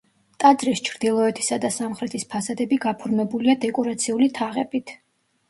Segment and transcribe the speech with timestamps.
[0.43, 4.97] ტაძრის ჩრდილოეთისა და სამხრეთის ფასადები გაფორმებულია დეკორაციული თაღებით.